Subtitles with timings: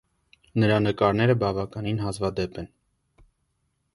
[0.61, 2.71] Նրա նկարները բավականին հազվադեպ են։